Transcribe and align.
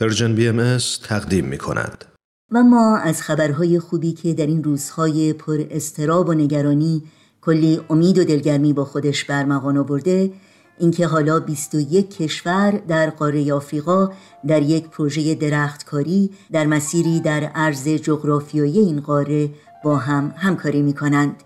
Persian 0.00 0.34
BM 0.34 0.78
تقدیم 1.04 1.44
می 1.44 1.58
کند. 1.58 2.04
و 2.52 2.62
اما 2.62 2.96
از 2.96 3.22
خبرهای 3.22 3.78
خوبی 3.78 4.12
که 4.12 4.34
در 4.34 4.46
این 4.46 4.64
روزهای 4.64 5.32
پر 5.32 5.64
اضطراب 5.70 6.28
و 6.28 6.32
نگرانی 6.32 7.02
کلی 7.40 7.80
امید 7.90 8.18
و 8.18 8.24
دلگرمی 8.24 8.72
با 8.72 8.84
خودش 8.84 9.24
به 9.24 9.42
ارمغان 9.42 9.78
آورده 9.78 10.32
اینکه 10.78 11.06
حالا 11.06 11.40
21 11.40 12.16
کشور 12.16 12.70
در 12.70 13.10
قاره 13.10 13.52
آفریقا 13.52 14.08
در 14.46 14.62
یک 14.62 14.88
پروژه 14.88 15.34
درختکاری 15.34 16.30
در 16.52 16.66
مسیری 16.66 17.20
در 17.20 17.44
عرض 17.54 17.88
جغرافیایی 17.88 18.78
این 18.78 19.00
قاره 19.00 19.50
با 19.84 19.96
هم 19.96 20.34
همکاری 20.36 20.82
می 20.82 20.92
کنند. 20.92 21.42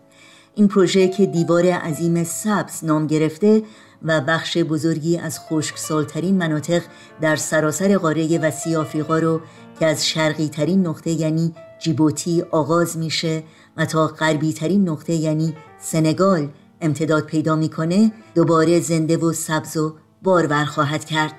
این 0.54 0.68
پروژه 0.68 1.08
که 1.08 1.26
دیوار 1.26 1.66
عظیم 1.66 2.24
سبز 2.24 2.84
نام 2.84 3.06
گرفته 3.06 3.62
و 4.04 4.20
بخش 4.20 4.56
بزرگی 4.56 5.18
از 5.18 5.40
خشکسالترین 5.40 6.38
مناطق 6.38 6.82
در 7.20 7.36
سراسر 7.36 7.96
قاره 7.96 8.38
وسیع 8.38 8.78
آفریقا 8.78 9.18
رو 9.18 9.40
که 9.80 9.86
از 9.86 10.08
شرقی 10.08 10.48
ترین 10.48 10.86
نقطه 10.86 11.10
یعنی 11.10 11.54
جیبوتی 11.78 12.42
آغاز 12.50 12.96
میشه 12.96 13.42
و 13.76 13.86
تا 13.86 14.06
غربی 14.06 14.52
ترین 14.52 14.88
نقطه 14.88 15.12
یعنی 15.12 15.54
سنگال 15.80 16.48
امتداد 16.80 17.26
پیدا 17.26 17.56
می‌کنه 17.56 18.12
دوباره 18.34 18.80
زنده 18.80 19.16
و 19.16 19.32
سبز 19.32 19.76
و 19.76 19.96
بارور 20.22 20.64
خواهد 20.64 21.04
کرد. 21.04 21.32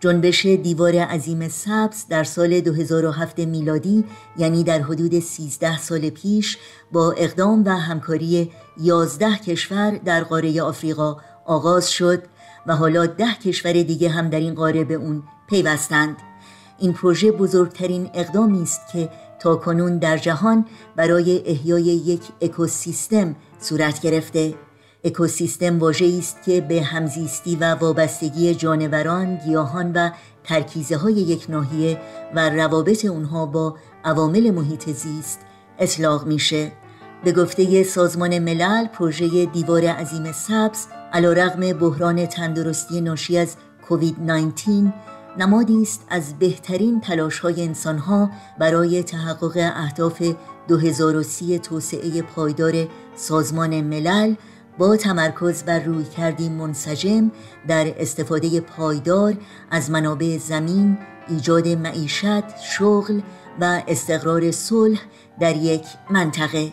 جنبش 0.00 0.46
دیوار 0.46 0.94
عظیم 0.94 1.48
سبز 1.48 2.06
در 2.08 2.24
سال 2.24 2.60
2007 2.60 3.38
میلادی 3.38 4.04
یعنی 4.36 4.64
در 4.64 4.82
حدود 4.82 5.20
13 5.20 5.78
سال 5.78 6.10
پیش 6.10 6.58
با 6.92 7.12
اقدام 7.12 7.64
و 7.64 7.68
همکاری 7.68 8.50
11 8.80 9.36
کشور 9.36 9.90
در 9.90 10.24
قاره 10.24 10.62
آفریقا 10.62 11.16
آغاز 11.48 11.90
شد 11.90 12.22
و 12.66 12.76
حالا 12.76 13.06
ده 13.06 13.34
کشور 13.44 13.72
دیگه 13.72 14.08
هم 14.08 14.28
در 14.28 14.40
این 14.40 14.54
قاره 14.54 14.84
به 14.84 14.94
اون 14.94 15.22
پیوستند 15.48 16.16
این 16.78 16.92
پروژه 16.92 17.32
بزرگترین 17.32 18.10
اقدامی 18.14 18.62
است 18.62 18.80
که 18.92 19.10
تا 19.40 19.56
کنون 19.56 19.98
در 19.98 20.16
جهان 20.16 20.66
برای 20.96 21.42
احیای 21.46 21.82
یک 21.82 22.22
اکوسیستم 22.40 23.36
صورت 23.60 24.00
گرفته 24.00 24.54
اکوسیستم 25.04 25.78
واژه‌ای 25.78 26.18
است 26.18 26.42
که 26.42 26.60
به 26.60 26.82
همزیستی 26.82 27.56
و 27.56 27.74
وابستگی 27.74 28.54
جانوران، 28.54 29.36
گیاهان 29.36 29.92
و 29.92 30.10
ترکیزه 30.44 30.96
های 30.96 31.14
یک 31.14 31.46
ناحیه 31.48 32.00
و 32.34 32.50
روابط 32.50 33.04
اونها 33.04 33.46
با 33.46 33.76
عوامل 34.04 34.50
محیط 34.50 34.90
زیست 34.90 35.40
اطلاق 35.78 36.26
میشه. 36.26 36.72
به 37.24 37.32
گفته 37.32 37.82
سازمان 37.82 38.38
ملل 38.38 38.86
پروژه 38.86 39.46
دیوار 39.46 39.84
عظیم 39.84 40.32
سبز 40.32 40.86
علا 41.12 41.32
رغم 41.32 41.72
بحران 41.72 42.26
تندرستی 42.26 43.00
ناشی 43.00 43.38
از 43.38 43.56
کووید 43.88 44.16
19 44.20 44.92
نمادی 45.38 45.82
است 45.82 46.04
از 46.08 46.38
بهترین 46.38 47.00
تلاش 47.00 47.38
های 47.38 47.62
انسان 47.62 47.98
ها 47.98 48.30
برای 48.58 49.02
تحقق 49.02 49.72
اهداف 49.76 50.22
2030 50.68 51.58
توسعه 51.58 52.22
پایدار 52.22 52.88
سازمان 53.16 53.80
ملل. 53.80 54.34
با 54.78 54.96
تمرکز 54.96 55.62
بر 55.62 55.78
روی 55.78 56.04
کردی 56.04 56.48
منسجم 56.48 57.30
در 57.68 57.94
استفاده 57.98 58.60
پایدار 58.60 59.34
از 59.70 59.90
منابع 59.90 60.38
زمین، 60.38 60.98
ایجاد 61.28 61.68
معیشت، 61.68 62.60
شغل 62.60 63.20
و 63.60 63.82
استقرار 63.88 64.50
صلح 64.50 65.00
در 65.40 65.56
یک 65.56 65.84
منطقه. 66.10 66.72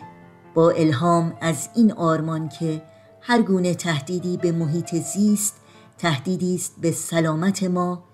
با 0.54 0.70
الهام 0.70 1.32
از 1.40 1.68
این 1.74 1.92
آرمان 1.92 2.48
که 2.48 2.82
هر 3.28 3.42
گونه 3.42 3.74
تهدیدی 3.74 4.36
به 4.36 4.52
محیط 4.52 4.94
زیست 4.94 5.54
تهدیدی 5.98 6.54
است 6.54 6.74
به 6.80 6.90
سلامت 6.90 7.62
ما 7.62 8.04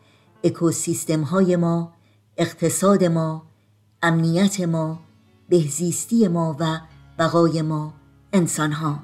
اکوسیستم 0.45 1.23
های 1.23 1.57
ما 1.57 1.93
اقتصاد 2.37 3.05
ما 3.05 3.43
امنیت 4.03 4.61
ما 4.61 5.01
بهزیستی 5.49 6.29
ما 6.29 6.57
و 6.61 6.81
بقای 7.19 7.63
ما 7.63 7.95
انسان 8.33 8.73
ها 8.73 8.99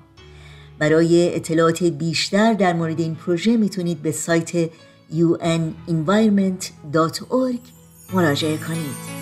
برای 0.78 1.36
اطلاعات 1.36 1.82
بیشتر 1.82 2.52
در 2.52 2.72
مورد 2.72 3.00
این 3.00 3.14
پروژه 3.14 3.56
می‌تونید 3.56 4.02
به 4.02 4.12
سایت 4.12 4.70
unenvironment.org 5.12 7.60
مراجعه 8.12 8.56
کنید. 8.56 9.18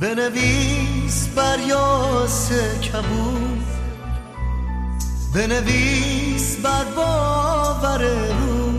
بنویس 0.00 1.28
بر 1.28 1.58
یاس 1.68 2.52
کبود 2.80 3.63
بنویس 5.34 6.56
بر 6.56 6.84
باور 6.96 8.02
رو. 8.40 8.72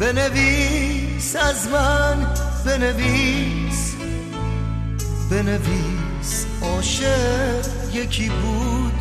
بنویس 0.00 1.36
از 1.36 1.68
من 1.68 2.26
بنویس. 2.64 3.94
بنویس 5.30 6.46
عاشق 6.62 7.64
یکی 7.92 8.28
بود. 8.28 8.92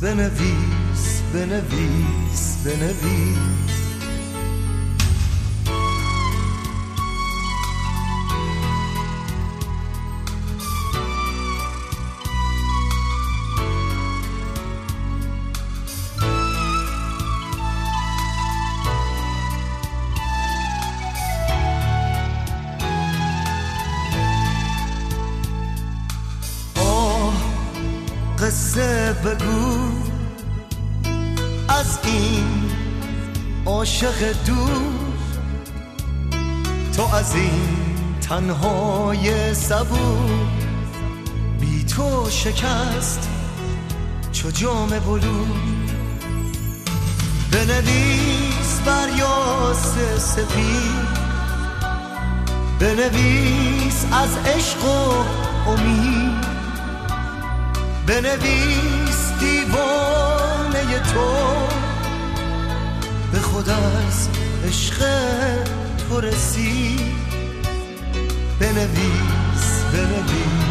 بنویس 0.00 1.22
بنویس 1.34 2.56
بنویس. 2.64 3.83
قصه 28.44 29.12
بگو. 29.12 29.90
از 31.68 31.98
این 32.04 32.70
عاشق 33.66 34.32
دور 34.46 34.82
تو 36.96 37.14
از 37.14 37.34
این 37.34 37.96
تنهای 38.20 39.54
صبور. 39.54 40.48
بی 41.60 41.84
تو 41.84 42.30
شکست 42.30 43.28
چو 44.32 44.50
جام 44.50 44.88
بلو 44.88 45.44
بنویس 47.52 48.80
بر 48.86 49.08
یاس 49.18 49.94
سفید. 50.18 51.14
بنویس 52.80 54.04
از 54.12 54.36
عشق 54.46 54.84
و 54.84 55.24
امید. 55.70 56.33
بنویس 58.06 59.32
دیوانه 59.40 60.98
تو. 61.14 61.34
به 63.32 63.38
خود 63.38 63.68
از 63.68 64.28
عشق 64.68 64.98
تو 66.08 66.20
رسید 66.20 67.14
بنویس 68.60 69.84
بنویس. 69.92 70.63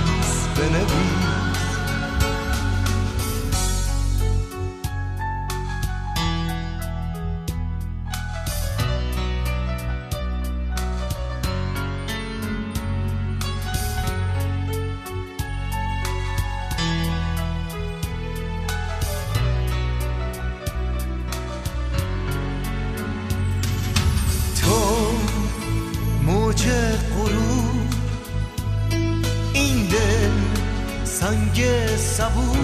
سنگ 31.23 31.65
سبو 31.97 32.55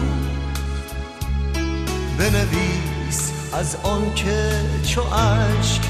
بنویس 2.18 3.32
از 3.54 3.76
آن 3.84 4.14
که 4.16 4.52
چو 4.88 5.02
عشق 5.02 5.82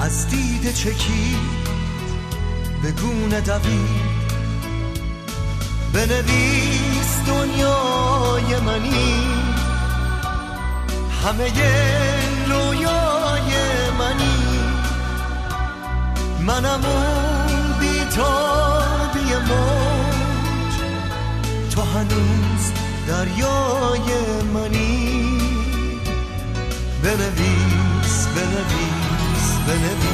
از 0.00 0.28
دید 0.28 0.74
چکی 0.74 1.36
به 2.82 2.92
گونه 2.92 3.40
دوید. 3.40 4.08
بنویس 5.92 7.20
دنیای 7.26 8.60
منی 8.60 9.26
همه 11.24 11.52
رویای 12.48 13.50
منی. 13.98 14.60
منم 16.40 16.84
بنویس 29.68 29.94
بنویس 29.94 30.07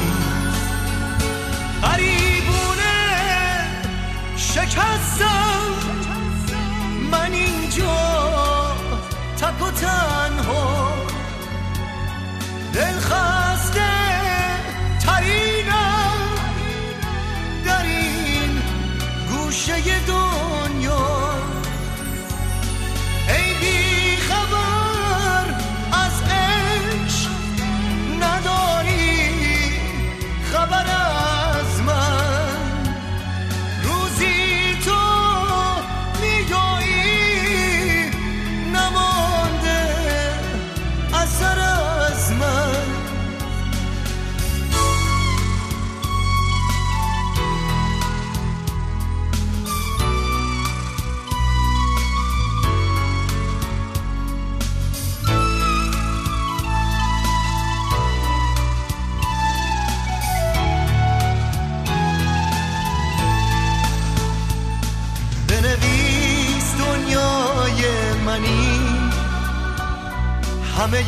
همه 70.85 71.03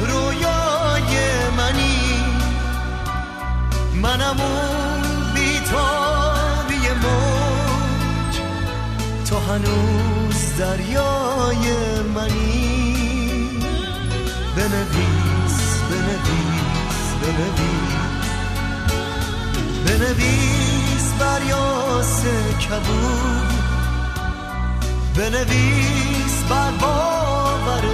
رویای 0.00 1.14
منی. 1.56 2.24
منم 4.02 4.40
اون 4.40 5.32
بیتابی 5.34 6.78
موج. 7.02 8.40
تو 9.30 9.38
هنوز 9.38 10.56
دریای 10.58 11.66
منی. 12.14 12.96
بنویس 14.56 15.58
بنویس 15.90 17.06
بنویس. 17.22 17.96
بنویس 19.86 21.12
بر 21.18 21.42
یاس 21.48 22.22
کبود 22.60 23.52
بنویس 25.16 26.42
بر 26.48 26.70
باور 26.70 27.84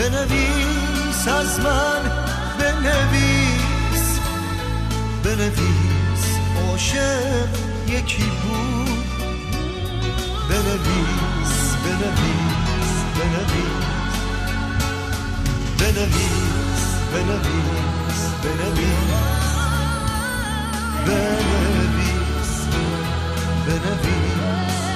بنویس 0.00 1.28
از 1.28 1.60
من 1.60 2.02
بنویس 2.58 4.20
بنویس. 5.24 6.24
عاشق 6.68 7.48
یکی 7.88 8.22
بود. 8.22 9.04
بنویس 10.48 11.54
بنویس 11.84 12.90
بنویس. 13.16 13.80
بنویس 15.78 16.82
بنویس 17.12 18.20
بنویس. 18.42 19.10
بنویس 21.06 22.52
بنویس. 23.66 24.89